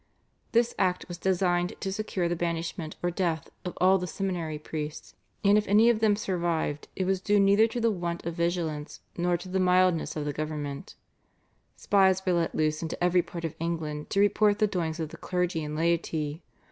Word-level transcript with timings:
This 0.51 0.73
Act 0.79 1.05
was 1.07 1.19
designed 1.19 1.79
to 1.79 1.93
secure 1.93 2.27
the 2.27 2.35
banishment 2.35 2.95
or 3.03 3.11
death 3.11 3.51
of 3.63 3.77
all 3.79 3.99
the 3.99 4.07
seminary 4.07 4.57
priests, 4.57 5.13
and 5.43 5.59
if 5.59 5.67
any 5.67 5.91
of 5.91 5.99
them 5.99 6.15
survived 6.15 6.87
it 6.95 7.05
was 7.05 7.21
due 7.21 7.39
neither 7.39 7.67
to 7.67 7.79
the 7.79 7.91
want 7.91 8.25
of 8.25 8.33
vigilance 8.33 9.01
nor 9.15 9.37
to 9.37 9.47
the 9.47 9.59
mildness 9.59 10.15
of 10.15 10.25
the 10.25 10.33
government. 10.33 10.95
Spies 11.75 12.25
were 12.25 12.33
let 12.33 12.55
loose 12.55 12.81
into 12.81 13.03
every 13.03 13.21
part 13.21 13.45
of 13.45 13.53
England 13.59 14.09
to 14.09 14.19
report 14.19 14.57
the 14.57 14.65
doings 14.65 14.99
of 14.99 15.09
the 15.09 15.17
clergy 15.17 15.63
and 15.63 15.75
laity. 15.75 16.41